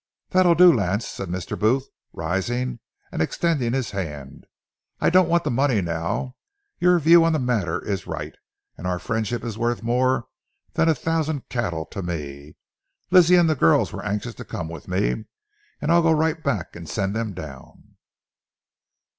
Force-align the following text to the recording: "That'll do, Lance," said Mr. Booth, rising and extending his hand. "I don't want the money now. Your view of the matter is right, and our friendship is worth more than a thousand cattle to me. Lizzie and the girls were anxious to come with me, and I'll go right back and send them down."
"That'll 0.29 0.55
do, 0.55 0.73
Lance," 0.73 1.07
said 1.07 1.29
Mr. 1.29 1.59
Booth, 1.59 1.87
rising 2.11 2.79
and 3.11 3.21
extending 3.21 3.73
his 3.73 3.91
hand. 3.91 4.47
"I 4.99 5.11
don't 5.11 5.29
want 5.29 5.43
the 5.43 5.51
money 5.51 5.79
now. 5.79 6.37
Your 6.79 6.97
view 6.97 7.23
of 7.23 7.33
the 7.33 7.37
matter 7.37 7.79
is 7.87 8.07
right, 8.07 8.33
and 8.75 8.87
our 8.87 8.97
friendship 8.97 9.43
is 9.43 9.59
worth 9.59 9.83
more 9.83 10.25
than 10.73 10.89
a 10.89 10.95
thousand 10.95 11.49
cattle 11.49 11.85
to 11.85 12.01
me. 12.01 12.55
Lizzie 13.11 13.35
and 13.35 13.47
the 13.47 13.53
girls 13.53 13.93
were 13.93 14.03
anxious 14.03 14.33
to 14.33 14.43
come 14.43 14.69
with 14.69 14.87
me, 14.87 15.25
and 15.79 15.91
I'll 15.91 16.01
go 16.01 16.11
right 16.13 16.43
back 16.43 16.75
and 16.75 16.89
send 16.89 17.15
them 17.15 17.35
down." 17.35 17.97